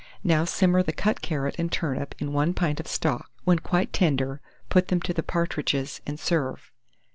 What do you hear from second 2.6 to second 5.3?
of stock; when quite tender, put them to the